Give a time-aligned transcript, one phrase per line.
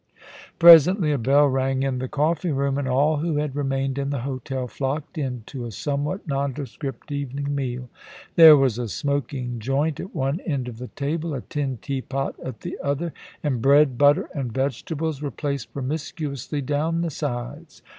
[0.57, 4.21] Presently a bell rang in the coffee room, and all who had remained in the
[4.21, 7.87] hotel flocked in to a somewhat nondescript evening meaL
[8.35, 12.61] There was a smoking joint at one end of the table, a tin teapot at
[12.61, 17.83] the other, and bread, butter and vegetables were placed promiscuously down the sides.